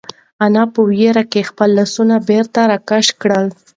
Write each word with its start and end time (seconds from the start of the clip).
انا 0.45 0.63
په 0.73 0.79
وېره 0.89 1.23
کې 1.31 1.47
خپل 1.49 1.69
لاسونه 1.77 2.15
بېرته 2.29 2.59
راکش 2.71 3.07
کړل. 3.21 3.45